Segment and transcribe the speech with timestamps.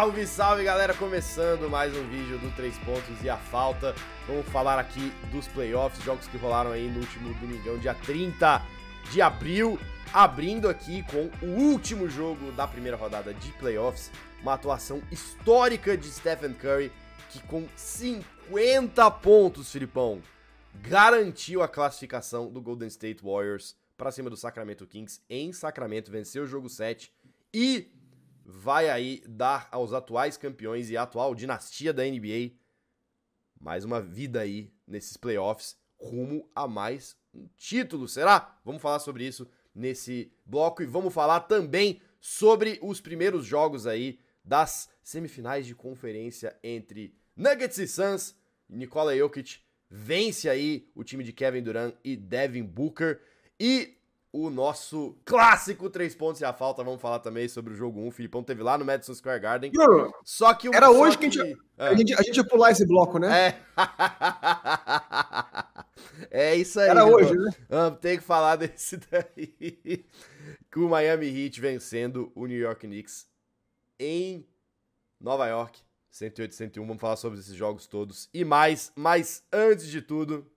[0.00, 0.94] Salve, salve galera!
[0.94, 3.94] Começando mais um vídeo do 3 pontos e a falta.
[4.26, 8.62] Vamos falar aqui dos playoffs, jogos que rolaram aí no último domingão, dia 30
[9.12, 9.78] de abril.
[10.10, 14.10] Abrindo aqui com o último jogo da primeira rodada de playoffs,
[14.40, 16.90] uma atuação histórica de Stephen Curry,
[17.28, 20.22] que com 50 pontos, Filipão,
[20.76, 26.44] garantiu a classificação do Golden State Warriors para cima do Sacramento Kings em Sacramento, venceu
[26.44, 27.12] o jogo 7
[27.52, 27.99] e
[28.52, 32.58] vai aí dar aos atuais campeões e atual dinastia da NBA
[33.60, 38.58] mais uma vida aí nesses playoffs rumo a mais um título, será?
[38.64, 44.18] Vamos falar sobre isso nesse bloco e vamos falar também sobre os primeiros jogos aí
[44.42, 48.34] das semifinais de conferência entre Nuggets e Suns.
[48.68, 49.58] Nikola Jokic
[49.90, 53.20] vence aí o time de Kevin Durant e Devin Booker
[53.58, 53.98] e
[54.32, 56.84] o nosso clássico três pontos e a falta.
[56.84, 58.08] Vamos falar também sobre o jogo 1.
[58.08, 59.72] O Filipão teve lá no Madison Square Garden.
[60.24, 61.86] só que o, Era hoje que, que, a, gente, é.
[61.86, 63.48] a, gente, a gente ia pular esse bloco, né?
[63.48, 63.60] É.
[66.52, 66.88] é isso aí.
[66.88, 67.50] Era hoje, né?
[67.68, 70.04] Vamos ter que falar desse daí.
[70.72, 73.26] Com o Miami Heat vencendo o New York Knicks
[73.98, 74.46] em
[75.20, 75.80] Nova York.
[76.10, 76.86] 108, 101.
[76.86, 78.92] Vamos falar sobre esses jogos todos e mais.
[78.94, 80.50] Mas antes de tudo,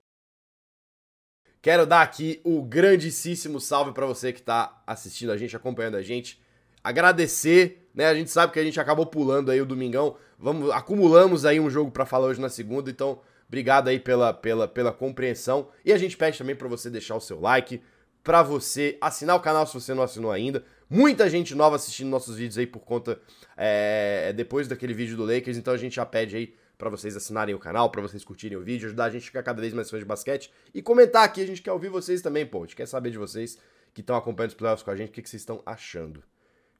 [1.64, 6.02] Quero dar aqui o grandíssimo salve para você que está assistindo a gente, acompanhando a
[6.02, 6.38] gente.
[6.84, 8.04] Agradecer, né?
[8.04, 10.14] A gente sabe que a gente acabou pulando aí o domingão.
[10.38, 14.68] Vamos, acumulamos aí um jogo para falar hoje na segunda, então obrigado aí pela, pela,
[14.68, 15.68] pela compreensão.
[15.86, 17.80] E a gente pede também para você deixar o seu like,
[18.22, 20.62] para você assinar o canal se você não assinou ainda.
[20.90, 23.18] Muita gente nova assistindo nossos vídeos aí por conta
[23.56, 26.54] é, depois daquele vídeo do Lakers, então a gente já pede aí
[26.84, 29.42] para vocês assinarem o canal, para vocês curtirem o vídeo, ajudar a gente a ficar
[29.42, 32.44] cada vez mais fãs de basquete e comentar aqui, a gente quer ouvir vocês também,
[32.44, 33.58] pô, a gente quer saber de vocês
[33.94, 36.22] que estão acompanhando os playoffs com a gente, o que, que vocês estão achando.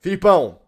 [0.01, 0.61] Filipão,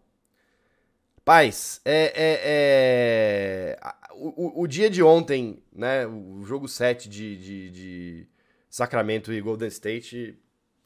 [1.22, 3.78] paz, é, é, é...
[4.14, 8.26] O, o, o, dia de ontem, né, o jogo 7 de, de, de
[8.70, 10.38] Sacramento e Golden State,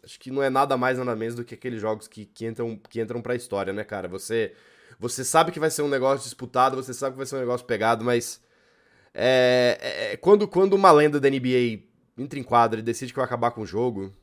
[0.02, 2.76] acho que não é nada mais nada menos do que aqueles jogos que, que entram,
[2.76, 4.08] que entram pra história, né, cara?
[4.08, 4.52] Você
[5.00, 7.66] você sabe que vai ser um negócio disputado, você sabe que vai ser um negócio
[7.66, 8.38] pegado, mas.
[9.14, 11.82] É, é, é, quando, quando uma lenda da NBA
[12.16, 14.14] entra em quadra e decide que vai acabar com o jogo.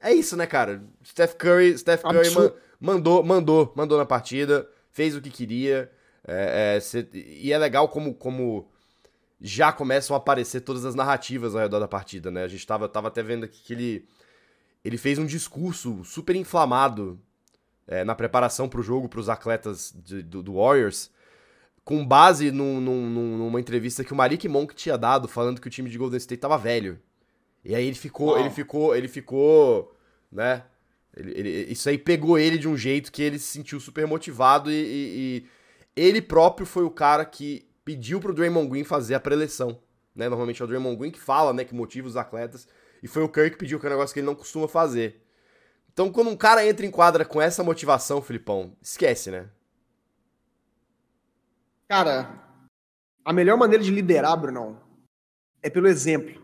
[0.00, 0.82] É isso, né, cara?
[1.04, 5.90] Steph Curry, Steph Curry man, mandou, mandou, mandou na partida, fez o que queria.
[6.26, 8.70] É, é, cê, e é legal como, como
[9.40, 12.44] já começam a aparecer todas as narrativas ao redor da partida, né?
[12.44, 14.08] A gente tava, tava até vendo aqui que ele,
[14.84, 17.20] ele fez um discurso super inflamado
[17.90, 21.10] é, na preparação para o jogo para os atletas de, do, do, Warriors,
[21.84, 25.70] com base num, num, numa entrevista que o Malik Monk tinha dado, falando que o
[25.70, 27.00] time de Golden State tava velho.
[27.64, 29.92] E aí ele ficou, ele ficou, ele ficou,
[30.30, 30.62] né?
[31.16, 34.70] Ele, ele, isso aí pegou ele de um jeito que ele se sentiu super motivado
[34.70, 35.46] e, e, e
[35.96, 39.76] ele próprio foi o cara que pediu pro Draymond Green fazer a preleção,
[40.14, 40.28] né?
[40.28, 42.68] Normalmente é o Draymond Green que fala, né, que motiva os atletas,
[43.02, 45.20] e foi o Kirk que pediu que é um negócio que ele não costuma fazer.
[46.00, 49.50] Então, quando um cara entra em quadra com essa motivação, Filipão, esquece, né?
[51.86, 52.42] Cara,
[53.22, 54.80] a melhor maneira de liderar, Brunão,
[55.62, 56.40] é pelo exemplo.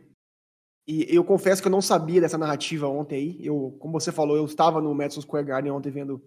[0.87, 3.47] E eu confesso que eu não sabia dessa narrativa ontem aí.
[3.47, 6.23] Eu, como você falou, eu estava no Madison Square Garden ontem vendo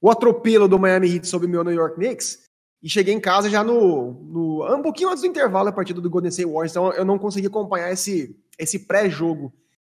[0.00, 2.42] o atropelo do Miami Heat sobre o meu New York Knicks.
[2.82, 6.10] E cheguei em casa já no, no um pouquinho antes do intervalo da partida do
[6.10, 9.52] Golden State Warriors, então eu não consegui acompanhar esse, esse pré-jogo.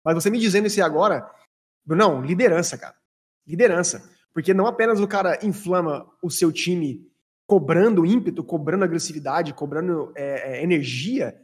[0.05, 1.27] Mas você me dizendo isso agora,
[1.85, 2.95] não, liderança, cara.
[3.45, 4.09] Liderança.
[4.33, 7.05] Porque não apenas o cara inflama o seu time
[7.51, 11.37] cobrando ímpeto, cobrando agressividade, cobrando é, é, energia,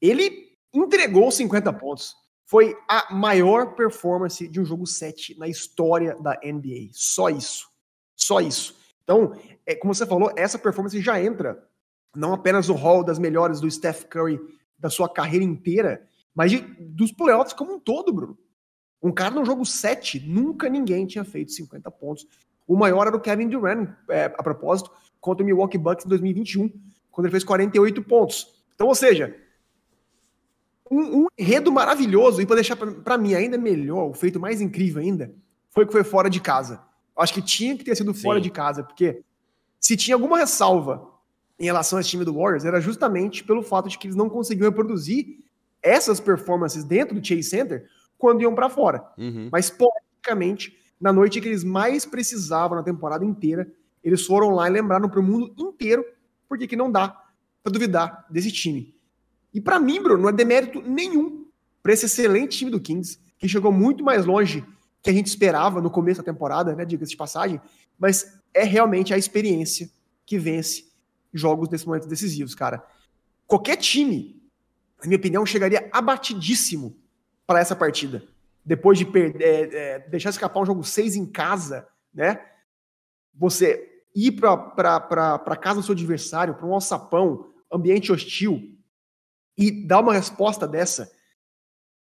[0.00, 2.16] ele entregou 50 pontos.
[2.44, 6.88] Foi a maior performance de um jogo 7 na história da NBA.
[6.90, 7.68] Só isso.
[8.16, 8.76] Só isso.
[9.04, 9.32] Então,
[9.64, 11.64] é, como você falou, essa performance já entra
[12.12, 14.40] não apenas no hall das melhores do Steph Curry
[14.76, 18.36] da sua carreira inteira, mas de, dos playoffs como um todo, Bruno.
[19.02, 22.26] Um cara no jogo 7, nunca ninguém tinha feito 50 pontos.
[22.66, 26.70] O maior era o Kevin Durant, é, a propósito, contra o Milwaukee Bucks em 2021,
[27.10, 28.54] quando ele fez 48 pontos.
[28.74, 29.36] Então, ou seja,
[30.90, 35.00] um, um enredo maravilhoso, e para deixar para mim ainda melhor, o feito mais incrível
[35.00, 35.32] ainda,
[35.70, 36.82] foi que foi fora de casa.
[37.16, 38.42] Acho que tinha que ter sido fora Sim.
[38.42, 39.22] de casa, porque
[39.78, 41.08] se tinha alguma ressalva
[41.58, 44.28] em relação a esse time do Warriors, era justamente pelo fato de que eles não
[44.28, 45.38] conseguiam reproduzir
[45.82, 47.86] essas performances dentro do Chase Center
[48.20, 49.02] quando iam para fora.
[49.18, 49.48] Uhum.
[49.50, 53.66] Mas, politicamente, na noite que eles mais precisavam na temporada inteira,
[54.04, 56.04] eles foram lá e lembraram para o mundo inteiro
[56.48, 57.16] porque que não dá
[57.62, 58.94] para duvidar desse time.
[59.52, 61.46] E para mim, Bruno, não é demérito nenhum
[61.82, 64.64] para esse excelente time do Kings, que chegou muito mais longe
[65.02, 67.60] que a gente esperava no começo da temporada, né, diga-se de passagem,
[67.98, 69.90] mas é realmente a experiência
[70.26, 70.90] que vence
[71.32, 72.84] jogos nesses momentos decisivos, cara.
[73.46, 74.42] Qualquer time,
[75.00, 76.96] na minha opinião, chegaria abatidíssimo
[77.50, 78.22] para essa partida.
[78.64, 82.40] Depois de perder, é, é, deixar escapar um jogo 6 em casa, né?
[83.34, 88.78] Você ir para casa do seu adversário, para um alçapão, ambiente hostil,
[89.58, 91.10] e dar uma resposta dessa,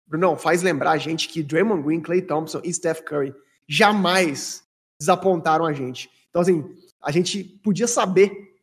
[0.08, 3.32] Brunão, faz lembrar a gente que Draymond Green, Clay Thompson e Steph Curry
[3.70, 4.64] jamais
[5.00, 6.10] desapontaram a gente.
[6.32, 6.66] Então, assim,
[7.00, 8.56] a gente podia saber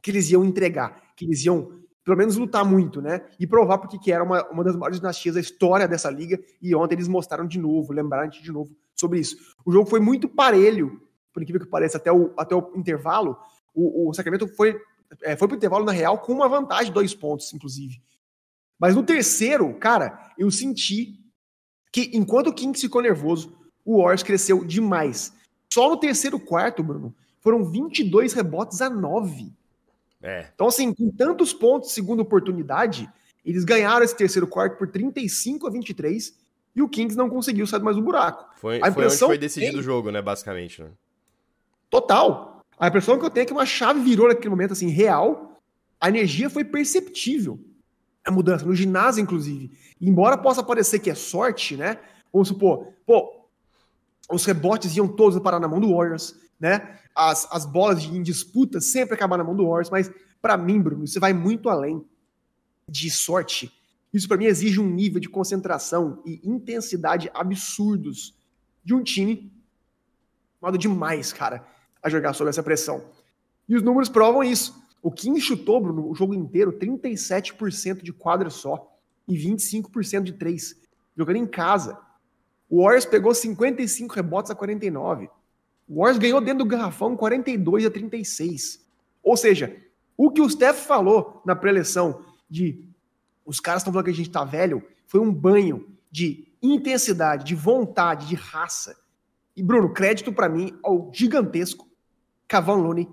[0.00, 3.22] que eles iam entregar, que eles iam, pelo menos, lutar muito, né?
[3.40, 6.38] E provar porque que era uma, uma das maiores dinastias da história dessa liga.
[6.60, 9.36] E ontem eles mostraram de novo, lembraram de novo sobre isso.
[9.64, 11.00] O jogo foi muito parelho,
[11.32, 13.38] por incrível que pareça, até o, até o intervalo.
[13.74, 14.78] O, o Sacramento foi,
[15.22, 18.02] é, foi pro intervalo, na real, com uma vantagem dois pontos, inclusive.
[18.78, 21.18] Mas no terceiro, cara, eu senti
[21.90, 25.32] que enquanto o Kings ficou nervoso, o Warriors cresceu demais.
[25.72, 29.52] Só no terceiro quarto, Bruno, foram 22 rebotes a 9.
[30.24, 30.46] É.
[30.54, 33.08] Então, assim, com tantos pontos segunda oportunidade,
[33.44, 36.34] eles ganharam esse terceiro quarto por 35 a 23
[36.74, 38.46] e o Kings não conseguiu sair mais do buraco.
[38.58, 40.82] Foi, a foi onde foi decidido o jogo, né, basicamente.
[40.82, 40.88] Né?
[41.90, 42.64] Total.
[42.78, 45.60] A impressão que eu tenho é que uma chave virou naquele momento, assim, real.
[46.00, 47.60] A energia foi perceptível
[48.24, 49.70] a mudança, no ginásio, inclusive.
[50.00, 51.98] E embora possa parecer que é sorte, né?
[52.32, 53.46] Vamos supor, pô,
[54.30, 56.98] os rebotes iam todos parar na mão do Warriors, né?
[57.14, 60.10] As, as bolas em disputa sempre acabar na mão do Warriors, mas
[60.42, 62.04] para mim, Bruno, isso vai muito além
[62.88, 63.72] de sorte.
[64.12, 68.34] Isso para mim exige um nível de concentração e intensidade absurdos
[68.84, 69.52] de um time
[70.60, 71.66] modo demais, cara,
[72.02, 73.04] a jogar sob essa pressão.
[73.68, 74.82] E os números provam isso.
[75.02, 78.90] O Kim chutou, Bruno, o jogo inteiro, 37% de quadra só
[79.28, 80.74] e 25% de três,
[81.16, 81.98] jogando em casa.
[82.68, 85.28] O Warriors pegou 55 rebotes a 49.
[85.88, 88.84] O Warriors ganhou dentro do garrafão 42 a 36.
[89.22, 89.76] Ou seja,
[90.16, 92.88] o que o Steph falou na preleção de
[93.44, 97.54] os caras estão falando que a gente tá velho, foi um banho de intensidade, de
[97.54, 98.96] vontade, de raça.
[99.54, 101.86] E Bruno, crédito para mim ao gigantesco
[102.48, 103.08] Cavan Looney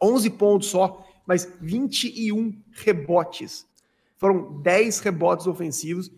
[0.00, 3.66] 11 pontos só, mas 21 rebotes.
[4.18, 6.10] Foram 10 rebotes ofensivos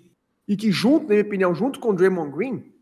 [0.48, 2.73] e que, junto, na minha opinião, junto com o Draymond Green,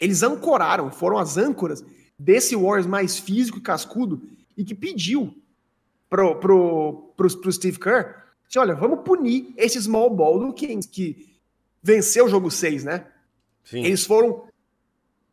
[0.00, 1.84] eles ancoraram, foram as âncoras
[2.18, 4.22] desse Warriors mais físico e cascudo
[4.56, 5.34] e que pediu
[6.08, 8.16] pro, pro, pro, pro Steve Kerr,
[8.56, 11.38] olha, vamos punir esse small ball do Kings, que
[11.82, 13.06] venceu o jogo 6, né?
[13.64, 13.84] Sim.
[13.84, 14.44] Eles foram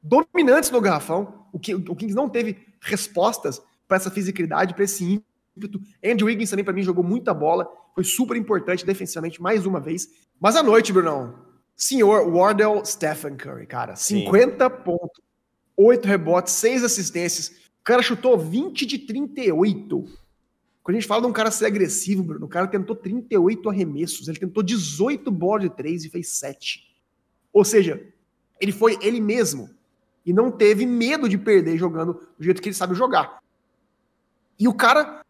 [0.04, 5.04] dominantes no garrafão, o, que, o Kings não teve respostas para essa fisicalidade, para esse
[5.56, 5.81] ímpeto.
[6.04, 7.68] Andrew Wiggins também, para mim, jogou muita bola.
[7.96, 10.08] Foi super importante defensivamente, mais uma vez.
[10.40, 11.47] Mas à noite, Brunão,
[11.77, 13.95] senhor Wardell Stephen Curry, cara.
[13.95, 14.25] Sim.
[14.25, 15.21] 50 pontos,
[15.77, 17.50] 8 rebotes, 6 assistências.
[17.79, 20.03] O cara chutou 20 de 38.
[20.83, 24.27] Quando a gente fala de um cara ser agressivo, Bruno, o cara tentou 38 arremessos.
[24.27, 26.83] Ele tentou 18 bolas de 3 e fez 7.
[27.53, 28.01] Ou seja,
[28.59, 29.69] ele foi ele mesmo.
[30.25, 33.41] E não teve medo de perder jogando do jeito que ele sabe jogar.
[34.59, 35.24] E o cara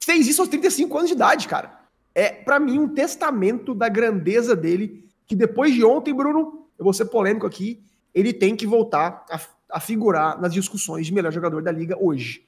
[0.00, 1.80] fez isso aos 35 anos de idade, cara.
[2.14, 6.92] É, para mim, um testamento da grandeza dele, que depois de ontem, Bruno, eu vou
[6.92, 7.82] ser polêmico aqui,
[8.14, 12.46] ele tem que voltar a, a figurar nas discussões de melhor jogador da liga hoje.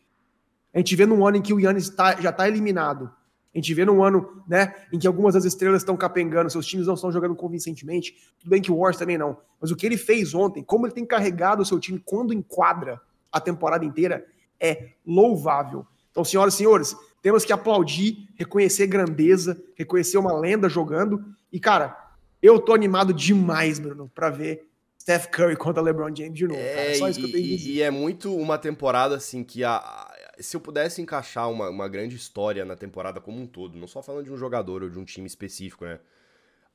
[0.72, 3.10] A gente vê num ano em que o Yannis tá, já está eliminado.
[3.54, 6.88] A gente vê num ano né, em que algumas das estrelas estão capengando, seus times
[6.88, 8.16] não estão jogando convincentemente.
[8.40, 9.36] Tudo bem que o Wars também não.
[9.60, 13.00] Mas o que ele fez ontem, como ele tem carregado o seu time quando enquadra
[13.30, 14.26] a temporada inteira,
[14.58, 15.86] é louvável.
[16.10, 21.24] Então, senhoras e senhores, temos que aplaudir, reconhecer grandeza, reconhecer uma lenda jogando.
[21.52, 22.03] E, cara,
[22.44, 24.68] eu tô animado demais, Bruno, para ver
[25.00, 26.60] Steph Curry contra LeBron James de novo.
[26.60, 30.14] É, Só isso que eu tenho e, e é muito uma temporada assim que a,
[30.38, 34.02] se eu pudesse encaixar uma, uma grande história na temporada como um todo, não só
[34.02, 35.98] falando de um jogador ou de um time específico, né?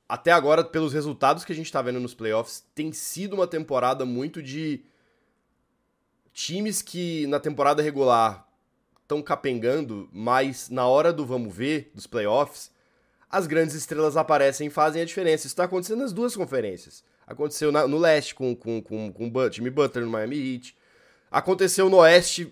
[0.07, 4.05] Até agora, pelos resultados que a gente tá vendo nos playoffs, tem sido uma temporada
[4.05, 4.83] muito de
[6.33, 8.47] times que na temporada regular
[9.03, 12.71] estão capengando, mas na hora do vamos ver, dos playoffs,
[13.29, 15.45] as grandes estrelas aparecem e fazem a diferença.
[15.45, 17.03] Isso está acontecendo nas duas conferências.
[17.27, 20.75] Aconteceu na, no leste com, com, com, com o Jimmy Butler no Miami Heat.
[21.29, 22.51] Aconteceu no oeste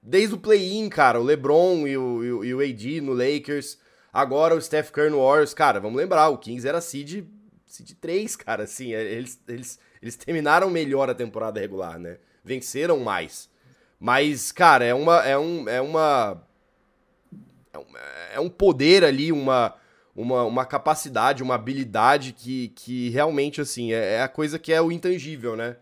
[0.00, 1.20] desde o play-in, cara.
[1.20, 3.78] O LeBron e o, e, o, e o AD no Lakers.
[4.12, 5.52] Agora o Steph Curry no Warriors.
[5.52, 7.26] Cara, vamos lembrar, o Kings era seed,
[7.66, 8.62] seed 3, cara.
[8.62, 12.18] Assim, eles, eles, eles terminaram melhor a temporada regular, né?
[12.44, 13.50] Venceram mais.
[13.98, 15.26] Mas, cara, é uma.
[15.26, 16.46] É, um, é uma.
[17.72, 17.84] É um,
[18.34, 19.74] é um poder ali, uma,
[20.14, 24.80] uma, uma capacidade, uma habilidade que, que realmente, assim, é, é a coisa que é
[24.80, 25.76] o intangível, né?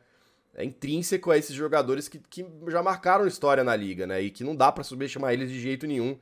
[0.54, 4.20] é intrínseco a esses jogadores que, que já marcaram história na liga, né?
[4.20, 6.18] E que não dá para subestimar eles de jeito nenhum.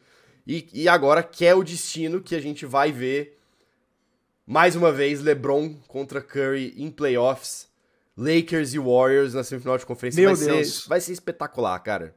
[0.47, 3.39] E, e agora que é o destino que a gente vai ver
[4.47, 7.69] mais uma vez LeBron contra Curry em playoffs,
[8.17, 10.21] Lakers e Warriors na semifinal de conferência.
[10.23, 10.83] Meu vai Deus.
[10.83, 12.15] ser vai ser espetacular, cara.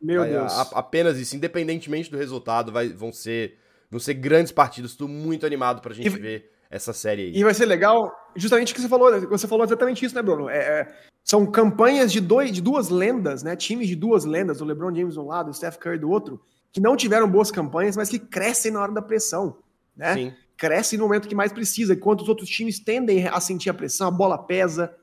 [0.00, 0.52] Meu Vai, Deus.
[0.52, 3.58] a- apenas isso, independentemente do resultado, vai, vão ser
[3.90, 4.94] vão ser grandes partidas.
[4.94, 7.32] Tô muito animado pra gente E- ver essa série aí.
[7.36, 10.48] E vai ser legal, justamente o que você falou, você falou exatamente isso, né, Bruno?
[10.48, 13.56] É, é, são campanhas de, dois, de duas lendas, né?
[13.56, 16.40] Times de duas lendas, o LeBron James de um lado, o Steph Curry do outro,
[16.72, 19.58] que não tiveram boas campanhas, mas que crescem na hora da pressão,
[19.96, 20.14] né?
[20.14, 20.34] Sim.
[20.56, 24.06] Crescem no momento que mais precisa, enquanto os outros times tendem a sentir a pressão,
[24.06, 24.94] a bola pesa,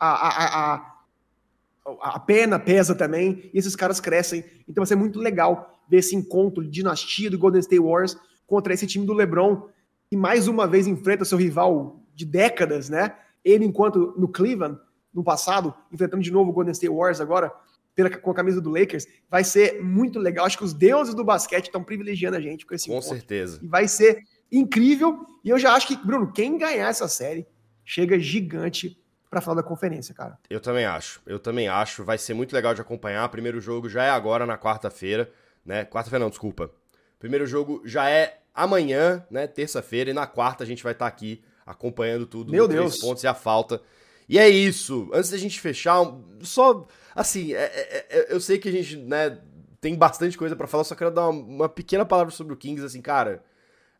[0.00, 4.44] a, a, a, a, a pena pesa também, e esses caras crescem.
[4.66, 8.72] Então vai ser muito legal ver esse encontro de dinastia do Golden State Warriors contra
[8.72, 9.68] esse time do LeBron,
[10.08, 13.16] que mais uma vez enfrenta seu rival de décadas, né?
[13.44, 14.78] Ele, enquanto no Cleveland,
[15.12, 17.52] no passado, enfrentando de novo o Golden State Warriors agora,
[17.94, 20.46] pela, com a camisa do Lakers, vai ser muito legal.
[20.46, 23.10] Acho que os deuses do basquete estão privilegiando a gente com esse Com encontro.
[23.10, 23.60] certeza.
[23.62, 25.26] E vai ser incrível.
[25.44, 27.46] E eu já acho que, Bruno, quem ganhar essa série
[27.84, 28.98] chega gigante
[29.28, 30.38] pra final da conferência, cara.
[30.48, 31.20] Eu também acho.
[31.26, 32.04] Eu também acho.
[32.04, 33.26] Vai ser muito legal de acompanhar.
[33.30, 35.30] Primeiro jogo já é agora, na quarta-feira,
[35.64, 35.84] né?
[35.84, 36.70] Quarta-feira não, desculpa.
[37.18, 39.46] Primeiro jogo já é amanhã, né?
[39.46, 40.10] Terça-feira.
[40.10, 42.50] E na quarta a gente vai estar aqui acompanhando tudo.
[42.52, 42.98] Meu Deus.
[42.98, 43.80] pontos e a falta.
[44.28, 45.08] E é isso.
[45.12, 45.98] Antes da gente fechar,
[46.40, 49.38] só assim, é- é- é- eu sei que a gente, né,
[49.80, 52.84] tem bastante coisa pra falar, só quero dar uma, uma pequena palavra sobre o Kings,
[52.84, 53.42] assim, cara.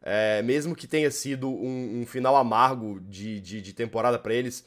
[0.05, 4.67] é, mesmo que tenha sido um, um final amargo de, de, de temporada pra eles,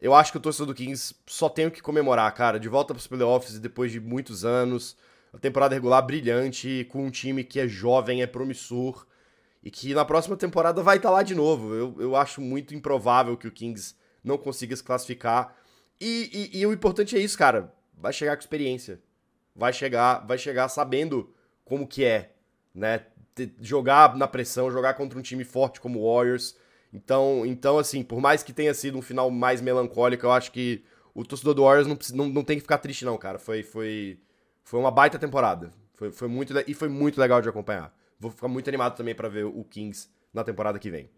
[0.00, 2.58] eu acho que o torcedor do Kings só tem o que comemorar, cara.
[2.58, 4.96] De volta pros playoffs depois de muitos anos.
[5.34, 9.06] A temporada regular brilhante, com um time que é jovem, é promissor.
[9.62, 11.74] E que na próxima temporada vai estar lá de novo.
[11.74, 15.56] Eu, eu acho muito improvável que o Kings não consiga se classificar.
[16.00, 17.72] E, e- e o importante é isso, cara.
[17.96, 19.00] Vai chegar com experiência.
[19.56, 21.32] Vai chegar, vai chegar sabendo
[21.64, 22.32] como que é,
[22.74, 23.06] né?
[23.60, 26.56] Jogar na pressão, jogar contra um time forte como o Warriors.
[26.92, 30.84] Então, então, assim, por mais que tenha sido um final mais melancólico, eu acho que
[31.14, 33.38] o torcedor do Warriors não, não, não tem que ficar triste, não, cara.
[33.38, 34.18] Foi, foi,
[34.64, 35.70] foi uma baita temporada.
[35.92, 37.94] Foi, foi muito, e foi muito legal de acompanhar.
[38.18, 41.08] Vou ficar muito animado também pra ver o Kings na temporada que vem.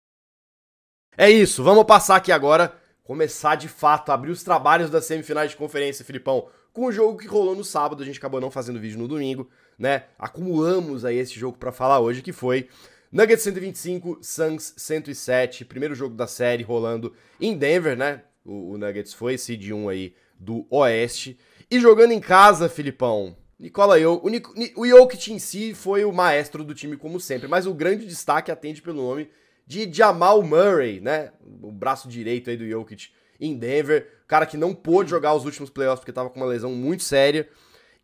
[1.17, 5.57] É isso, vamos passar aqui agora, começar de fato, abrir os trabalhos das semifinais de
[5.57, 8.99] conferência, Filipão, com o jogo que rolou no sábado, a gente acabou não fazendo vídeo
[8.99, 9.49] no domingo,
[9.79, 10.05] né?
[10.19, 12.69] Acumulamos aí esse jogo pra falar hoje, que foi
[13.11, 18.23] Nuggets 125, Suns 107, primeiro jogo da série rolando em Denver, né?
[18.45, 21.39] O, o Nuggets foi seed 1 aí do Oeste.
[21.71, 26.05] E jogando em casa, Filipão, Nicola Jokic, o, Nic- Ni- o Jokic em si foi
[26.05, 29.29] o maestro do time como sempre, mas o grande destaque atende pelo nome
[29.67, 31.33] de Jamal Murray, né?
[31.63, 33.09] O braço direito aí do Jokic
[33.41, 36.71] em Denver, cara que não pôde jogar os últimos playoffs porque tava com uma lesão
[36.73, 37.49] muito séria.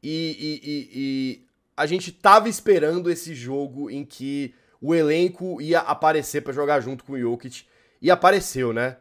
[0.02, 0.10] E,
[0.62, 6.40] e- e- e a gente tava esperando esse jogo em que o elenco ia aparecer
[6.42, 7.64] pra jogar junto com o Jokic.
[8.00, 8.96] E apareceu, né?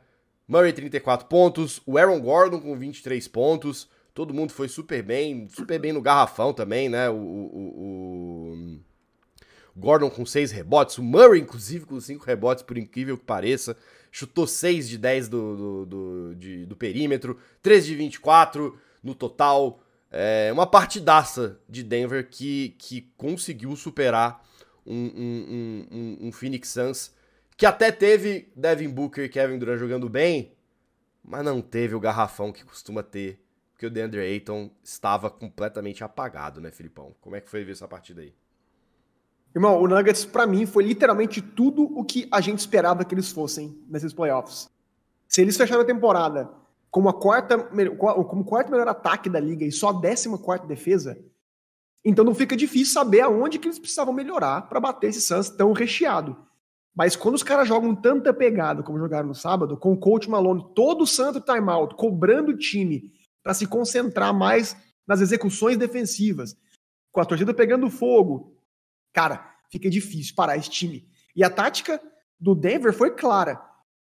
[0.48, 3.90] Murray 34 pontos, o Aaron Gordon com 23 pontos.
[4.14, 7.10] Todo mundo foi super bem, super bem no garrafão também, né?
[7.10, 8.80] O, o- o-
[9.76, 13.78] Gordon com 6 rebotes, o Murray, inclusive, com 5 rebotes, por incrível que pareça.
[14.12, 19.82] Chutou 6 de 10 do, do, do, de- do perímetro, 3 de 24 no total.
[20.12, 24.46] É uma partidaça de Denver que, que conseguiu superar
[24.86, 27.14] um, um- um- um Phoenix Suns
[27.56, 30.52] que até teve Devin Booker e Kevin Durant jogando bem,
[31.24, 33.40] mas não teve o garrafão que costuma ter,
[33.82, 37.16] porque o DeAndre Ayton estava completamente apagado, né, Filipão?
[37.20, 38.32] Como é que foi ver essa partida aí?
[39.56, 43.32] Irmão, o Nuggets, pra mim, foi literalmente tudo o que a gente esperava que eles
[43.32, 44.70] fossem nesses playoffs.
[45.28, 46.48] Se eles fecharam a temporada
[46.92, 51.18] como a quarta, o quarto melhor ataque da liga e só a décima quarta defesa,
[52.06, 55.74] então não fica difícil saber aonde que eles precisavam melhorar pra bater esse Suns tão
[55.74, 56.38] recheado.
[56.94, 60.68] Mas quando os caras jogam tanta pegada como jogaram no sábado, com o coach Malone
[60.76, 63.12] todo santo timeout, cobrando o time
[63.44, 64.76] pra se concentrar mais
[65.08, 66.56] nas execuções defensivas,
[67.12, 68.56] com a torcida pegando fogo,
[69.12, 71.08] cara, fica difícil parar esse time.
[71.36, 72.02] E a tática
[72.40, 73.62] do Denver foi clara.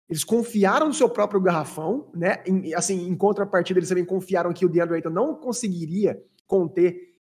[0.10, 2.43] Eles confiaram no seu próprio garrafão, né?
[2.46, 7.15] Em, assim, em contrapartida, eles também confiaram que o DeAndre Ayton não conseguiria conter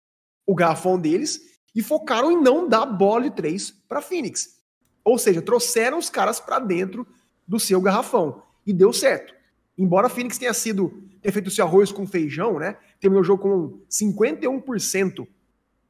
[0.45, 4.59] o garrafão deles e focaram em não dar bola de três para Phoenix.
[5.03, 7.07] Ou seja, trouxeram os caras para dentro
[7.47, 9.33] do seu garrafão e deu certo.
[9.77, 12.77] Embora Phoenix tenha sido ter feito seu arroz com feijão, né?
[12.99, 15.27] Terminou o jogo com 51%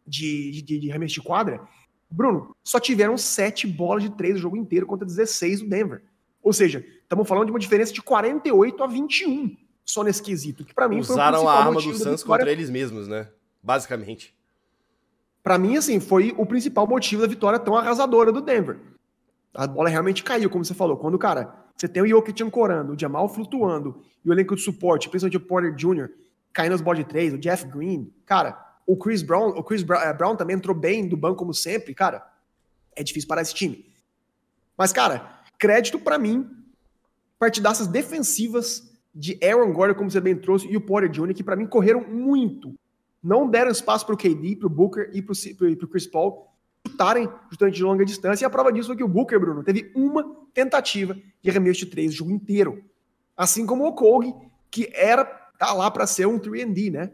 [0.07, 1.61] de, de, de arremesso de quadra,
[2.09, 6.03] Bruno, só tiveram sete bolas de três o jogo inteiro contra 16 do Denver.
[6.41, 10.73] Ou seja, estamos falando de uma diferença de 48 a 21 só nesse quesito, que
[10.73, 13.27] para mim Usaram foi o a arma do Suns contra eles mesmos, né?
[13.61, 14.33] Basicamente.
[15.43, 18.79] Para mim, assim, foi o principal motivo da vitória tão arrasadora do Denver.
[19.55, 20.97] A bola realmente caiu, como você falou.
[20.97, 25.09] Quando, cara, você tem o Jokic ancorando, o Jamal flutuando, e o elenco de suporte,
[25.09, 26.09] principalmente o Porter Jr.,
[26.53, 28.57] caindo nos bode 3, o Jeff Green, cara,
[28.87, 32.25] o Chris Brown, o Chris eh, Brown também entrou bem do banco como sempre, cara,
[32.95, 33.85] é difícil parar esse time.
[34.77, 36.49] Mas, cara, crédito para mim,
[37.37, 41.55] partidaças defensivas de Aaron Gordon, como você bem trouxe, e o Porter Jr., que para
[41.55, 42.73] mim correram muito.
[43.23, 46.54] Não deram espaço para o KD, para o Booker e para o Chris Paul
[46.85, 48.45] chutarem justamente de longa distância.
[48.45, 50.23] E a prova disso foi que o Booker, Bruno, teve uma
[50.53, 52.83] tentativa de arremesso de três o jogo inteiro.
[53.35, 54.33] Assim como o Kog,
[54.69, 55.25] que era
[55.57, 57.11] tá lá para ser um 3D, né?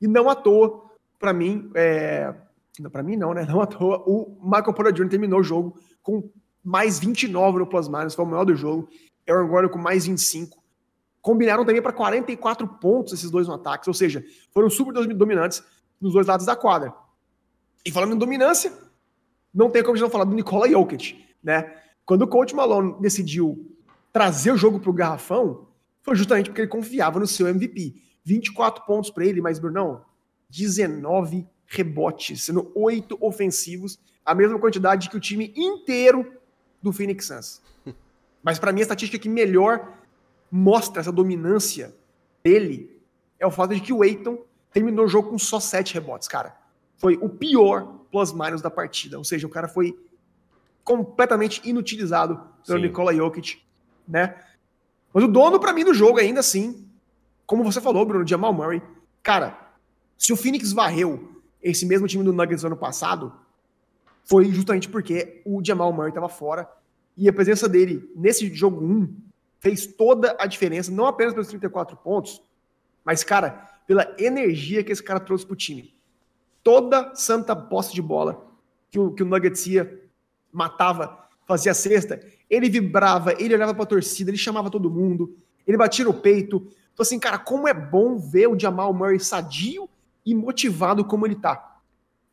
[0.00, 2.34] E não à toa, para mim, é...
[2.90, 3.46] para mim não, né?
[3.48, 5.08] Não à toa, o Michael Porter Jr.
[5.08, 6.28] terminou o jogo com
[6.64, 8.88] mais 29 no plus-minus, foi o maior do jogo.
[9.28, 10.60] Aaron Gordon com mais 25.
[11.20, 15.62] Combinaram também para 44 pontos esses dois no ataque, ou seja, foram super dominantes
[16.00, 16.92] nos dois lados da quadra.
[17.84, 18.72] E falando em dominância,
[19.52, 21.76] não tem como a gente não falar do Nikola Jokic, né?
[22.04, 23.76] Quando o coach Malone decidiu
[24.12, 25.68] trazer o jogo para o garrafão,
[26.02, 28.00] foi justamente porque ele confiava no seu MVP.
[28.24, 30.04] 24 pontos para ele, mas Brunão,
[30.48, 36.32] 19 rebotes, sendo 8 ofensivos, a mesma quantidade que o time inteiro
[36.80, 37.62] do Phoenix Suns.
[38.42, 39.96] Mas para mim a estatística que melhor
[40.50, 41.94] mostra essa dominância
[42.44, 43.00] dele
[43.38, 46.61] é o fato de que o Aiton terminou o jogo com só 7 rebotes, cara
[47.02, 49.18] foi o pior plus-minus da partida.
[49.18, 49.98] Ou seja, o cara foi
[50.84, 52.86] completamente inutilizado pelo Sim.
[52.86, 53.60] Nikola Jokic,
[54.06, 54.36] né?
[55.12, 56.86] Mas o dono para mim do jogo ainda assim,
[57.44, 58.80] como você falou, Bruno, Jamal Murray,
[59.20, 59.74] cara,
[60.16, 63.32] se o Phoenix varreu esse mesmo time do Nuggets no ano passado,
[64.22, 66.70] foi justamente porque o Jamal Murray estava fora
[67.16, 69.12] e a presença dele nesse jogo 1
[69.58, 72.40] fez toda a diferença, não apenas pelos 34 pontos,
[73.04, 76.00] mas, cara, pela energia que esse cara trouxe pro time
[76.62, 78.46] toda santa posse de bola
[78.90, 80.00] que o, que o Nuggets ia,
[80.52, 85.76] matava, fazia cesta, ele vibrava, ele olhava para a torcida, ele chamava todo mundo, ele
[85.76, 86.66] batia no peito.
[86.92, 89.88] Então, assim, cara, como é bom ver o Jamal Murray sadio
[90.24, 91.80] e motivado como ele tá.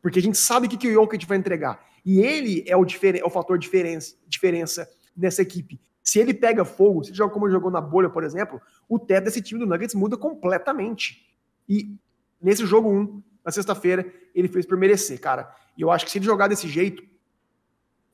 [0.02, 1.84] Porque a gente sabe o que, que o Jokic vai entregar.
[2.04, 5.80] E ele é o, é o fator diferença, diferença nessa equipe.
[6.02, 9.24] Se ele pega fogo, se joga como ele jogou na bolha, por exemplo, o teto
[9.24, 11.26] desse time do Nuggets muda completamente.
[11.68, 11.94] E
[12.40, 15.54] nesse jogo 1, um, na sexta-feira, ele fez por merecer, cara.
[15.76, 17.02] E eu acho que se ele jogar desse jeito,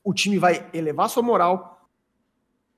[0.03, 1.87] o time vai elevar sua moral,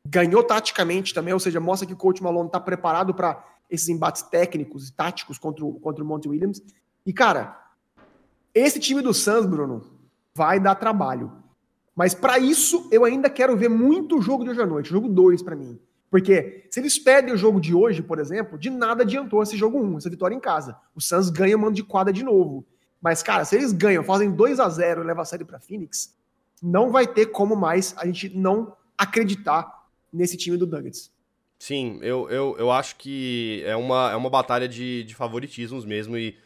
[0.06, 4.24] ganhou taticamente também, ou seja, mostra que o coach Malone está preparado para esses embates
[4.24, 6.62] técnicos e táticos contra o, contra o Monty Williams.
[7.06, 7.70] E, cara,
[8.54, 9.86] esse time do Suns, Bruno,
[10.34, 11.32] vai dar trabalho.
[11.96, 15.44] Mas para isso, eu ainda quero ver muito jogo de hoje à noite, jogo 2
[15.44, 15.80] para mim.
[16.10, 19.80] Porque se eles perdem o jogo de hoje, por exemplo, de nada adiantou esse jogo
[19.80, 20.76] 1, essa vitória em casa.
[20.96, 22.66] O Suns ganha mando de quadra de novo.
[23.02, 26.16] Mas, cara, se eles ganham, fazem 2 a 0 e levam a série para Phoenix,
[26.62, 31.12] não vai ter como mais a gente não acreditar nesse time do Nuggets.
[31.58, 36.18] Sim, eu, eu, eu acho que é uma, é uma batalha de, de favoritismos mesmo
[36.18, 36.38] e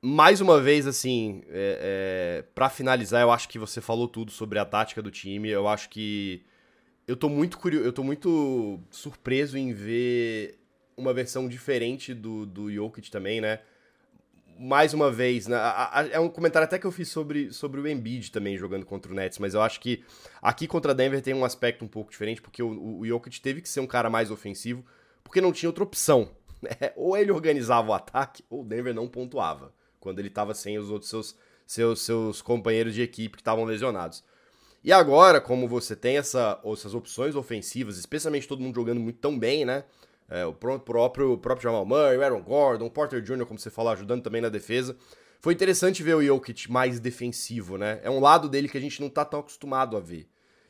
[0.00, 4.58] mais uma vez, assim, é, é, para finalizar, eu acho que você falou tudo sobre
[4.58, 5.48] a tática do time.
[5.48, 6.44] Eu acho que
[7.06, 10.58] eu tô muito curioso, eu tô muito surpreso em ver
[10.96, 13.60] uma versão diferente do, do Jokic também, né?
[14.58, 15.56] Mais uma vez, né?
[15.56, 18.84] A, a, é um comentário até que eu fiz sobre, sobre o Embiid também jogando
[18.84, 20.02] contra o Nets, mas eu acho que
[20.42, 23.68] aqui contra Denver tem um aspecto um pouco diferente, porque o, o Jokic teve que
[23.68, 24.84] ser um cara mais ofensivo,
[25.22, 26.30] porque não tinha outra opção.
[26.60, 26.90] Né?
[26.96, 30.90] Ou ele organizava o ataque, ou o Denver não pontuava, quando ele estava sem os
[30.90, 34.24] outros seus, seus, seus companheiros de equipe que estavam lesionados.
[34.82, 39.38] E agora, como você tem essa, essas opções ofensivas, especialmente todo mundo jogando muito tão
[39.38, 39.84] bem, né?
[40.28, 43.92] É, o próprio, próprio Jamal Murray, o Aaron Gordon, o Porter Jr., como você falou,
[43.92, 44.96] ajudando também na defesa.
[45.40, 48.00] Foi interessante ver o Jokic mais defensivo, né?
[48.02, 50.28] É um lado dele que a gente não tá tão acostumado a ver.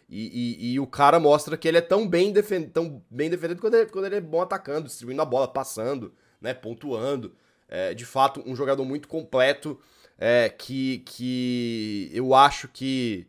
[0.08, 3.60] E, e, e o cara mostra que ele é tão bem, defend, tão bem defendido
[3.60, 6.54] quando ele, quando ele é bom atacando, distribuindo a bola, passando, né?
[6.54, 7.34] Pontuando.
[7.68, 9.78] É, de fato, um jogador muito completo
[10.16, 13.26] é, que, que eu acho que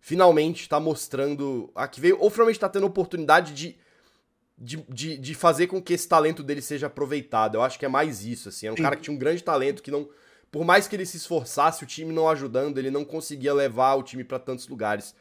[0.00, 1.70] finalmente está mostrando.
[1.74, 3.76] Aqui veio, ou finalmente está tendo oportunidade de,
[4.56, 7.56] de, de, de, fazer com que esse talento dele seja aproveitado.
[7.56, 8.66] Eu acho que é mais isso, assim.
[8.66, 8.82] É um Sim.
[8.82, 10.08] cara que tinha um grande talento, que não.
[10.50, 14.02] Por mais que ele se esforçasse, o time não ajudando, ele não conseguia levar o
[14.02, 15.14] time para tantos lugares.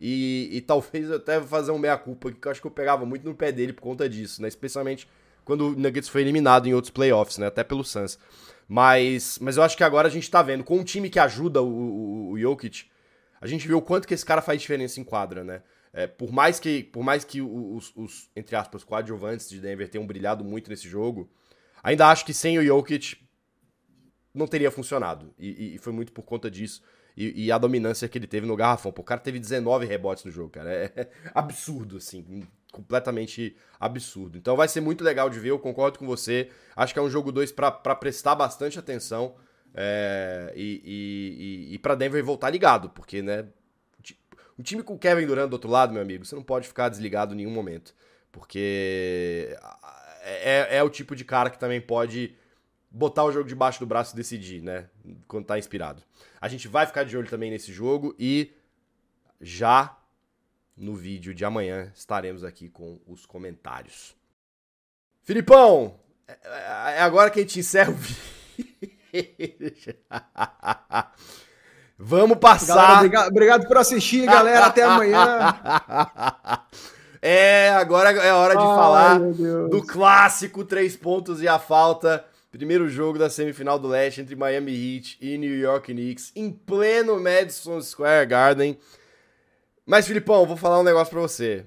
[0.00, 3.34] E, e talvez até fazer um meia-culpa, que eu acho que eu pegava muito no
[3.34, 4.48] pé dele por conta disso, né?
[4.48, 5.08] Especialmente
[5.44, 7.46] quando o Nuggets foi eliminado em outros playoffs, né?
[7.46, 8.18] Até pelo Suns.
[8.68, 11.60] Mas, mas eu acho que agora a gente tá vendo, com um time que ajuda
[11.60, 12.84] o, o, o Jokic,
[13.40, 15.62] a gente viu o quanto que esse cara faz diferença em quadra, né?
[15.92, 20.06] É, por mais que, por mais que os, os, entre aspas, coadjuvantes de Denver tenham
[20.06, 21.28] brilhado muito nesse jogo,
[21.82, 23.16] ainda acho que sem o Jokic
[24.32, 25.34] não teria funcionado.
[25.38, 26.82] E, e foi muito por conta disso.
[27.16, 28.92] E, e, a dominância que ele teve no garrafão.
[28.92, 30.72] Pô, o cara teve 19 rebotes no jogo, cara.
[30.72, 32.46] É, é absurdo, assim.
[32.72, 34.38] Completamente absurdo.
[34.38, 36.50] Então vai ser muito legal de ver, eu concordo com você.
[36.76, 39.34] Acho que é um jogo 2 para prestar bastante atenção.
[39.74, 43.46] É, e, e, e, e para Denver voltar ligado, porque, né?
[44.60, 47.32] O time com Kevin Durant do outro lado, meu amigo, você não pode ficar desligado
[47.32, 47.94] em nenhum momento.
[48.30, 49.56] Porque
[50.20, 52.36] é, é o tipo de cara que também pode
[52.90, 54.90] botar o jogo debaixo do braço e decidir, né?
[55.26, 56.02] Quando tá inspirado.
[56.38, 58.52] A gente vai ficar de olho também nesse jogo e
[59.40, 59.98] já
[60.76, 64.14] no vídeo de amanhã estaremos aqui com os comentários.
[65.22, 66.36] Filipão, é,
[66.98, 67.96] é agora que a gente encerra o
[69.10, 69.94] vídeo.
[72.02, 72.74] Vamos passar.
[72.74, 74.66] Galera, obrigado, obrigado, por assistir, galera.
[74.66, 75.54] Até amanhã.
[77.22, 79.18] É, agora é hora de Ai, falar
[79.68, 82.24] do clássico três pontos e a falta.
[82.50, 87.20] Primeiro jogo da semifinal do Leste entre Miami Heat e New York Knicks em pleno
[87.20, 88.78] Madison Square Garden.
[89.84, 91.66] Mas, Filipão, vou falar um negócio pra você.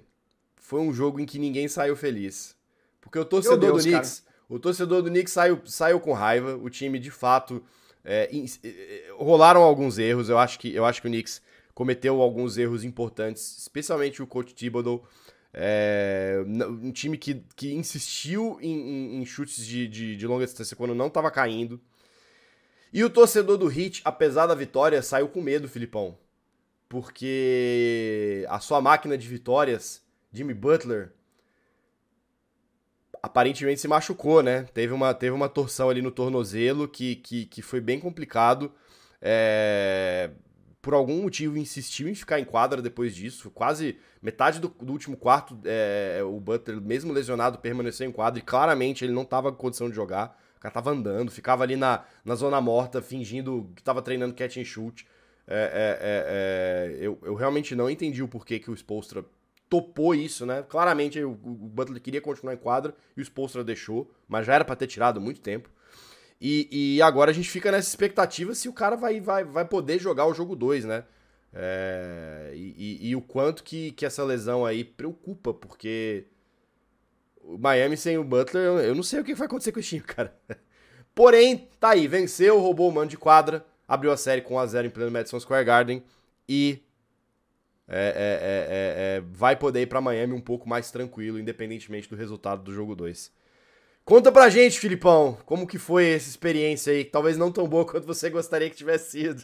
[0.56, 2.56] Foi um jogo em que ninguém saiu feliz.
[3.00, 4.36] Porque o torcedor Deus, do Knicks, cara.
[4.50, 6.58] o torcedor do Knicks saiu, saiu com raiva.
[6.58, 7.64] O time, de fato,
[8.06, 8.30] é,
[9.18, 10.30] rolaram alguns erros.
[10.30, 11.42] Eu acho que eu acho que o Knicks
[11.74, 15.04] cometeu alguns erros importantes, especialmente o coach Thibodeau.
[15.56, 20.76] É, um time que, que insistiu em, em, em chutes de, de, de, longa distância
[20.76, 21.80] quando não estava caindo.
[22.92, 26.18] E o torcedor do Heat, apesar da vitória, saiu com medo, Filipão.
[26.90, 31.12] Porque a sua máquina de vitórias, Jimmy Butler,
[33.24, 34.64] aparentemente se machucou, né?
[34.74, 38.70] Teve uma, teve uma torção ali no tornozelo que, que, que foi bem complicado.
[39.22, 40.30] É,
[40.82, 43.50] por algum motivo insistiu em ficar em quadra depois disso.
[43.50, 48.44] Quase metade do, do último quarto, é, o Butler, mesmo lesionado, permaneceu em quadra e
[48.44, 50.38] claramente ele não estava com condição de jogar.
[50.58, 54.58] O cara tava andando, ficava ali na, na zona morta, fingindo que estava treinando catch
[54.58, 55.08] and shoot.
[55.48, 59.26] É, é, é, é, eu, eu realmente não entendi o porquê que o Spolstra
[59.74, 60.64] topou isso, né?
[60.70, 64.64] Claramente o, o Butler queria continuar em quadra e o Spolstra deixou, mas já era
[64.64, 65.68] para ter tirado muito tempo.
[66.40, 69.98] E, e, agora a gente fica nessa expectativa se o cara vai, vai, vai poder
[69.98, 71.06] jogar o jogo 2, né?
[71.52, 76.28] É, e, e, e, o quanto que, que essa lesão aí preocupa, porque
[77.42, 80.02] o Miami sem o Butler, eu não sei o que vai acontecer com o time,
[80.06, 80.38] cara.
[81.16, 84.90] Porém, tá aí, venceu, roubou o mano de quadra, abriu a série com 1x0 em
[84.92, 86.04] pleno Madison Square Garden
[86.48, 86.84] e
[87.94, 92.16] é, é, é, é vai poder ir para Miami um pouco mais tranquilo, independentemente do
[92.16, 93.32] resultado do jogo 2.
[94.06, 98.06] Conta pra gente, Filipão, como que foi essa experiência aí, talvez não tão boa quanto
[98.06, 99.44] você gostaria que tivesse sido.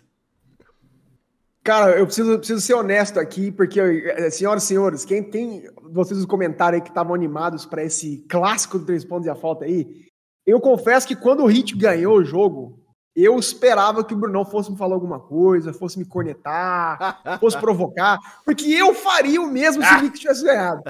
[1.63, 6.17] Cara, eu preciso, preciso ser honesto aqui, porque, eh, senhoras e senhores, quem tem vocês
[6.17, 9.65] nos comentários aí que estavam animados para esse clássico do três pontos e a falta
[9.65, 10.05] aí,
[10.45, 12.79] eu confesso que quando o Hit ganhou o jogo,
[13.23, 18.17] eu esperava que o Brunão fosse me falar alguma coisa, fosse me cornetar, fosse provocar,
[18.45, 20.83] porque eu faria o mesmo se o Knicks tivesse ganhado.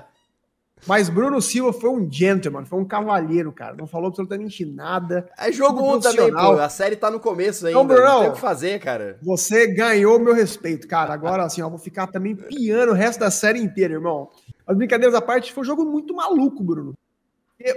[0.87, 3.75] Mas Bruno Silva foi um gentleman, foi um cavalheiro, cara.
[3.75, 5.29] Não falou absolutamente nada.
[5.37, 6.51] É jogo 1 um também, pô.
[6.53, 7.77] A série tá no começo ainda.
[7.77, 9.17] Então, Bruno, não tem o que fazer, cara.
[9.21, 11.13] Você ganhou meu respeito, cara.
[11.13, 14.29] Agora, assim, ó, vou ficar também piando o resto da série inteira, irmão.
[14.65, 16.93] As brincadeiras à parte, foi um jogo muito maluco, Bruno.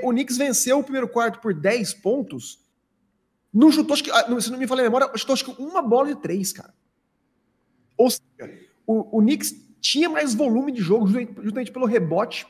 [0.02, 2.61] O Knicks venceu o primeiro quarto por 10 pontos.
[3.52, 5.82] Não chutou, acho que, ah, se não me falei a memória, chutou acho que uma
[5.82, 6.72] bola de três, cara.
[7.98, 12.46] Ou seja, o, o Knicks tinha mais volume de jogo, justamente pelo rebote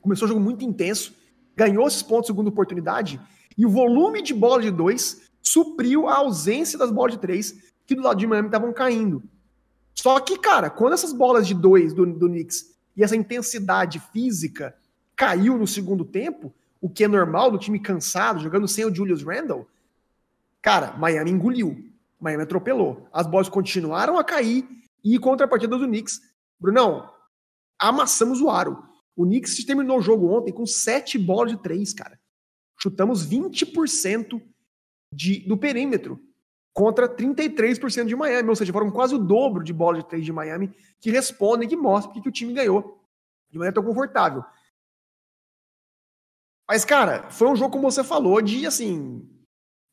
[0.00, 1.12] começou o jogo muito intenso,
[1.56, 3.20] ganhou esses pontos segunda oportunidade,
[3.56, 7.94] e o volume de bola de dois supriu a ausência das bolas de três que
[7.94, 9.22] do lado de Miami estavam caindo.
[9.94, 14.76] Só que, cara, quando essas bolas de dois do, do Knicks e essa intensidade física
[15.16, 19.22] caiu no segundo tempo, o que é normal do time cansado, jogando sem o Julius
[19.22, 19.66] Randle,
[20.68, 21.82] cara, Miami engoliu.
[22.20, 23.08] Miami atropelou.
[23.10, 24.68] As bolas continuaram a cair
[25.02, 26.20] e contra a partida do Knicks,
[26.60, 27.10] Brunão,
[27.78, 28.82] amassamos o aro.
[29.16, 32.20] O Knicks terminou o jogo ontem com sete bolas de três, cara.
[32.78, 34.42] Chutamos 20%
[35.10, 36.20] de, do perímetro
[36.74, 40.32] contra 33% de Miami, ou seja, foram quase o dobro de bola de três de
[40.32, 43.02] Miami que respondem, que mostram que o time ganhou
[43.50, 44.44] de maneira tão confortável.
[46.68, 49.37] Mas, cara, foi um jogo, como você falou, de assim.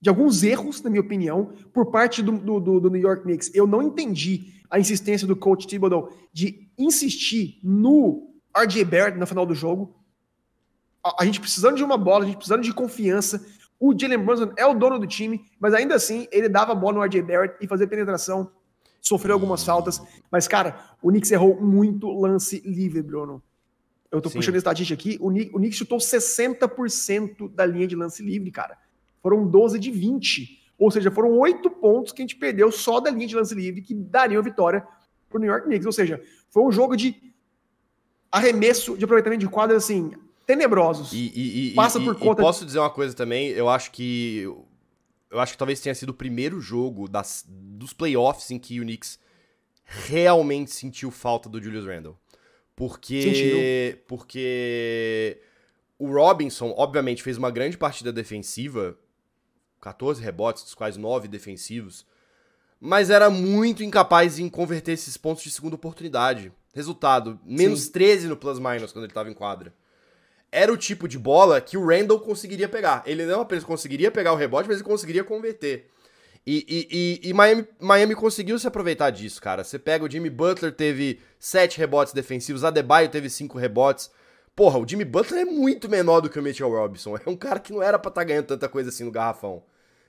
[0.06, 3.50] De alguns erros, na minha opinião, por parte do, do, do New York Knicks.
[3.56, 9.48] Eu não entendi a insistência do coach Thibodeau de insistir no RJ Barrett no final
[9.48, 9.96] do jogo.
[11.04, 13.44] A, a, gente precisando de uma bola, a gente precisando de confiança.
[13.80, 16.98] O Jalen Brunson é o dono do time, mas ainda assim ele dava a bola
[16.98, 18.52] no RJ Barrett e fazia penetração
[19.02, 20.00] sofreu algumas faltas,
[20.32, 23.42] mas, cara, o Knicks errou muito lance livre, Bruno.
[24.12, 24.38] Eu tô Sim.
[24.38, 28.52] puxando a estatística aqui, o Knicks, o Knicks chutou 60% da linha de lance livre,
[28.52, 28.78] cara.
[29.26, 30.62] Foram 12 de 20.
[30.78, 33.82] Ou seja, foram oito pontos que a gente perdeu só da linha de lance livre
[33.82, 34.86] que dariam a vitória
[35.28, 35.88] pro New York Knicks.
[35.88, 37.34] Ou seja, foi um jogo de
[38.32, 40.12] arremesso, de aproveitamento de quadras, assim,
[40.46, 41.12] tenebrosos.
[41.12, 42.40] E, e, e Passa por conta.
[42.40, 44.44] E posso dizer uma coisa também, eu acho que.
[45.32, 48.84] Eu acho que talvez tenha sido o primeiro jogo das, dos playoffs em que o
[48.84, 49.18] Knicks
[49.84, 52.16] realmente sentiu falta do Julius Randle.
[52.76, 53.24] Porque.
[53.24, 54.04] Sentiu.
[54.08, 55.42] Porque.
[55.98, 58.96] O Robinson, obviamente, fez uma grande partida defensiva
[59.86, 62.08] 14 rebotes, dos quais 9 defensivos,
[62.82, 66.52] mas era muito incapaz em converter esses pontos de segunda oportunidade.
[66.74, 67.92] Resultado, menos Sim.
[67.92, 69.72] 13 no plus-minus quando ele estava em quadra.
[70.52, 73.04] Era o tipo de bola que o Randall conseguiria pegar.
[73.06, 75.88] Ele não apenas conseguiria pegar o rebote, mas ele conseguiria converter.
[76.48, 76.88] E, e,
[77.26, 79.64] e, e, Miami, Miami conseguiu se aproveitar disso, cara.
[79.64, 84.10] Você pega o Jimmy Butler, teve 7 rebotes defensivos, Adebayo teve 5 rebotes.
[84.56, 87.18] Porra, o Jimmy Butler é muito menor do que o Mitchell Robinson.
[87.18, 89.64] É um cara que não era pra estar tá ganhando tanta coisa assim no garrafão.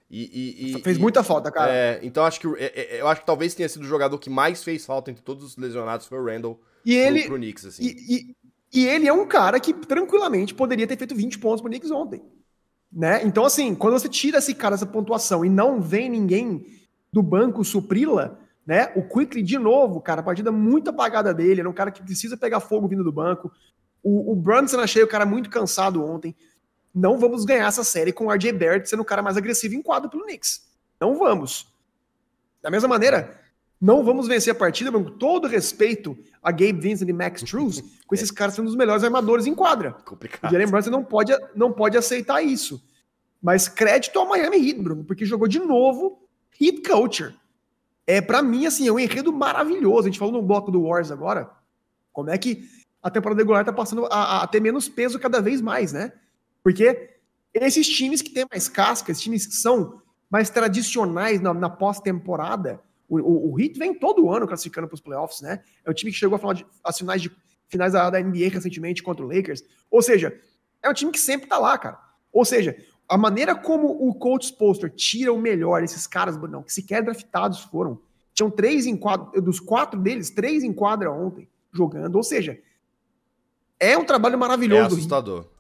[0.09, 1.73] E, e, fez muita falta, cara.
[1.73, 4.31] É, então acho que é, é, eu acho que talvez tenha sido o jogador que
[4.31, 7.66] mais fez falta entre todos os lesionados foi o Randall e ele, pro, pro Knicks,
[7.66, 7.83] assim.
[7.85, 8.37] E,
[8.73, 12.23] e, ele é um cara que tranquilamente poderia ter feito 20 pontos pro Knicks ontem.
[12.92, 13.25] Né?
[13.25, 16.64] Então, assim, quando você tira esse cara dessa pontuação e não vem ninguém
[17.12, 18.92] do banco supri-la, né?
[18.95, 22.61] O Quickly, de novo, cara, partida muito apagada dele, era um cara que precisa pegar
[22.61, 23.51] fogo vindo do banco.
[24.03, 26.35] O, o Brunson achei o cara muito cansado ontem
[26.96, 29.82] não vamos ganhar essa série com o RJ Barrett sendo o cara mais agressivo em
[29.82, 30.66] quadro pelo Knicks.
[30.98, 31.70] Não vamos.
[32.62, 33.38] Da mesma maneira,
[33.78, 38.14] não vamos vencer a partida com todo respeito a Gabe Vincent e Max Struz, com
[38.14, 39.92] esses caras sendo os melhores armadores em quadra.
[40.06, 40.48] Complicado.
[40.48, 42.82] O Jalen Brunson não pode, não pode aceitar isso.
[43.42, 46.26] Mas crédito ao Miami Heat, Bruno, porque jogou de novo
[46.59, 47.35] Heat Culture.
[48.06, 50.02] É, para mim, assim, é um enredo maravilhoso.
[50.02, 51.50] A gente falou no bloco do Wars agora,
[52.11, 52.66] como é que
[53.02, 56.12] a temporada regular tá passando a, a ter menos peso cada vez mais, né?
[56.66, 57.11] Porque
[57.55, 62.81] esses times que têm mais casca, esses times que são mais tradicionais na, na pós-temporada,
[63.09, 65.62] o, o, o, Heat vem todo ano classificando para os playoffs, né?
[65.85, 67.31] É o time que chegou a falar de, as finais, de,
[67.68, 69.62] finais da, da, NBA recentemente contra o Lakers.
[69.88, 70.37] Ou seja,
[70.83, 72.00] é um time que sempre tá lá, cara.
[72.33, 72.76] Ou seja,
[73.09, 77.61] a maneira como o coach Poster tira o melhor desses caras, não, que sequer draftados
[77.61, 78.00] foram.
[78.35, 82.16] Tinham três em quadra, dos quatro deles, três em quadra ontem jogando.
[82.16, 82.61] Ou seja,
[83.79, 84.83] é um trabalho maravilhoso.
[84.83, 85.55] É assustador.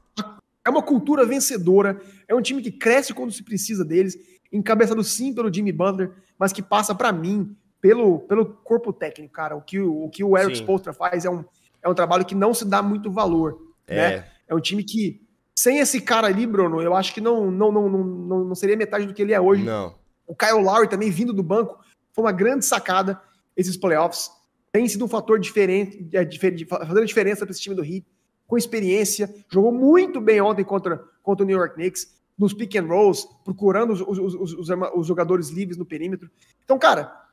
[0.66, 4.18] É uma cultura vencedora, é um time que cresce quando se precisa deles,
[4.52, 9.54] encabeçado sim pelo Jimmy Butler, mas que passa para mim pelo, pelo corpo técnico, cara.
[9.54, 11.44] O que o, o, que o Eric Spoelstra faz é um,
[11.80, 13.94] é um trabalho que não se dá muito valor, é.
[13.94, 14.26] né?
[14.48, 15.24] É um time que
[15.54, 19.06] sem esse cara ali, Bruno, eu acho que não não, não, não, não seria metade
[19.06, 19.62] do que ele é hoje.
[19.62, 19.94] Não.
[20.26, 21.78] O Kyle Lowry também vindo do banco
[22.12, 23.22] foi uma grande sacada
[23.56, 24.32] esses playoffs.
[24.72, 26.28] Tem sido um fator diferente, é,
[26.66, 28.04] fazendo diferença para esse time do Heat
[28.46, 32.86] com experiência, jogou muito bem ontem contra, contra o New York Knicks, nos pick and
[32.86, 36.30] rolls, procurando os, os, os, os, jogadores livres no perímetro.
[36.64, 37.24] Então, cara,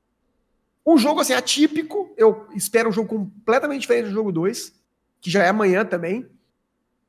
[0.86, 4.74] um jogo assim atípico, eu espero um jogo completamente diferente do jogo 2,
[5.20, 6.26] que já é amanhã também,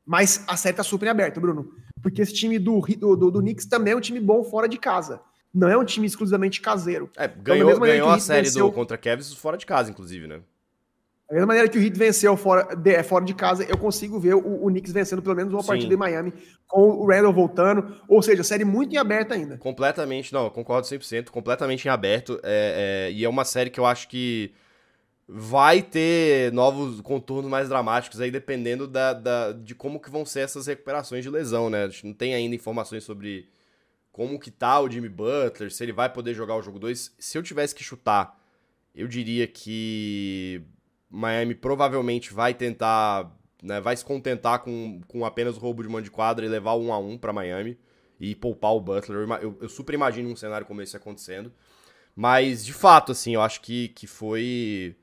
[0.04, 1.72] mas a série tá super aberta, Bruno.
[2.02, 4.76] Porque esse time do, do, do, do Knicks também é um time bom fora de
[4.76, 5.20] casa.
[5.52, 7.08] Não é um time exclusivamente caseiro.
[7.16, 8.66] É, ganhou, então, ganhou a série venceu...
[8.66, 10.40] do contra Cavs fora de casa, inclusive, né?
[11.34, 14.36] Da mesma maneira que o Heat venceu fora de, fora de casa, eu consigo ver
[14.36, 15.66] o, o Knicks vencendo pelo menos uma Sim.
[15.66, 16.32] partida em Miami,
[16.68, 18.00] com o Randall voltando.
[18.06, 19.58] Ou seja, série muito em aberto ainda.
[19.58, 22.38] Completamente, não, concordo 100%, completamente em aberto.
[22.44, 24.54] É, é, e é uma série que eu acho que
[25.26, 30.40] vai ter novos contornos mais dramáticos aí, dependendo da, da, de como que vão ser
[30.40, 31.82] essas recuperações de lesão, né?
[31.82, 33.48] A gente não tem ainda informações sobre
[34.12, 37.16] como que tá o Jimmy Butler, se ele vai poder jogar o jogo 2.
[37.18, 38.38] Se eu tivesse que chutar,
[38.94, 40.62] eu diria que
[41.14, 43.30] Miami provavelmente vai tentar,
[43.62, 46.74] né, vai se contentar com, com apenas o roubo de mão de quadra e levar
[46.74, 47.78] um a um para Miami
[48.18, 49.28] e poupar o Butler.
[49.40, 51.52] Eu, eu, super imagino um cenário como esse acontecendo.
[52.16, 54.96] Mas, de fato, assim, eu acho que, que foi,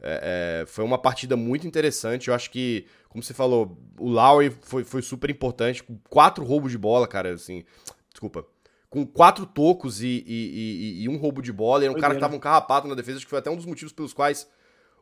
[0.00, 2.28] é, é, foi uma partida muito interessante.
[2.28, 5.82] Eu acho que, como você falou, o Lowry foi, foi super importante.
[5.82, 7.64] Com quatro roubos de bola, cara, assim.
[8.10, 8.46] Desculpa.
[8.88, 11.84] Com quatro tocos e, e, e, e um roubo de bola.
[11.84, 13.18] Era um cara que tava um carrapato na defesa.
[13.18, 14.48] Acho que foi até um dos motivos pelos quais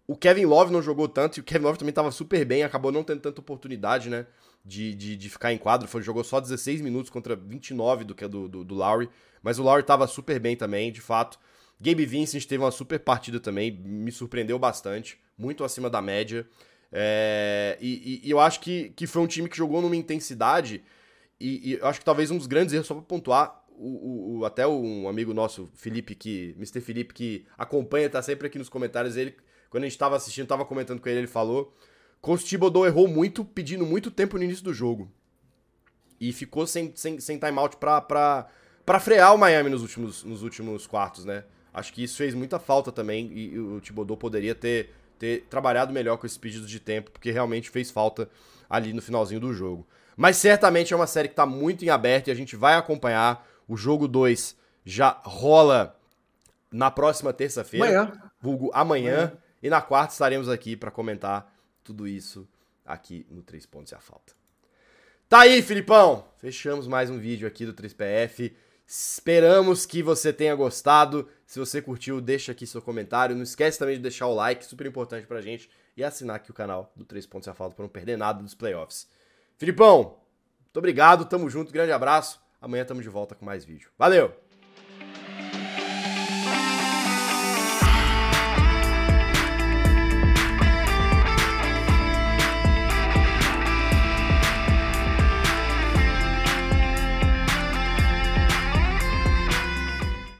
[0.06, 2.92] o Kevin Love não jogou tanto e o Kevin Love também estava super bem, acabou
[2.92, 4.26] não tendo tanta oportunidade, né?
[4.64, 5.88] De, de, de ficar em quadro.
[5.88, 9.08] Foi, jogou só 16 minutos contra 29 do que é do, do, do Lowry.
[9.42, 11.38] Mas o Lowry estava super bem também, de fato.
[11.80, 16.48] Gabe Vincent teve uma super partida também, me surpreendeu bastante, muito acima da média.
[16.90, 20.82] É, e, e, eu acho que, que foi um time que jogou numa intensidade.
[21.38, 24.44] E, e, eu acho que talvez um dos grandes erros, só pra pontuar, o, o,
[24.46, 26.54] até um amigo nosso, Felipe, que.
[26.56, 26.80] Mr.
[26.80, 29.16] Felipe, que acompanha, tá sempre aqui nos comentários.
[29.16, 29.34] Ele,
[29.70, 31.74] quando a gente tava assistindo, tava comentando com ele, ele falou.
[32.20, 35.10] Coach Thibodeau errou muito, pedindo muito tempo no início do jogo.
[36.20, 38.46] E ficou sem, sem, sem timeout pra, pra,
[38.84, 41.44] pra frear o Miami nos últimos, nos últimos quartos, né?
[41.72, 43.30] Acho que isso fez muita falta também.
[43.32, 47.68] E, o Thibodeau poderia ter, ter trabalhado melhor com esses pedidos de tempo, porque realmente
[47.68, 48.30] fez falta
[48.68, 49.86] ali no finalzinho do jogo.
[50.16, 53.46] Mas certamente é uma série que está muito em aberto e a gente vai acompanhar.
[53.68, 55.98] O jogo 2 já rola
[56.70, 58.12] na próxima terça-feira, amanhã.
[58.40, 59.32] vulgo amanhã, amanhã.
[59.66, 61.52] E na quarta estaremos aqui para comentar
[61.82, 62.48] tudo isso
[62.84, 64.32] aqui no 3 Pontos e a Falta.
[65.28, 66.24] Tá aí, Filipão!
[66.38, 68.54] Fechamos mais um vídeo aqui do 3PF.
[68.86, 71.28] Esperamos que você tenha gostado.
[71.44, 73.34] Se você curtiu, deixa aqui seu comentário.
[73.34, 75.68] Não esquece também de deixar o like, super importante pra gente.
[75.96, 78.40] E assinar aqui o canal do 3 Pontos e a Falta para não perder nada
[78.40, 79.08] dos playoffs.
[79.58, 80.16] Filipão,
[80.60, 82.40] muito obrigado, tamo junto, grande abraço.
[82.60, 83.90] Amanhã tamo de volta com mais vídeo.
[83.98, 84.45] Valeu!